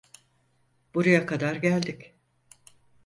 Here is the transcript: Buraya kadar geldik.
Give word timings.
Buraya 0.95 1.25
kadar 1.25 1.55
geldik. 1.55 2.15